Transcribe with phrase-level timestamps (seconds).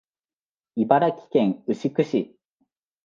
[0.77, 2.35] 茨城県牛久市